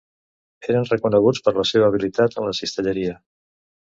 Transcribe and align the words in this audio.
Eren 0.71 0.87
reconeguts 0.93 1.43
per 1.49 1.53
la 1.57 1.67
seva 1.73 1.91
habilitat 1.91 2.39
en 2.41 2.47
la 2.51 2.57
cistelleria. 2.61 3.13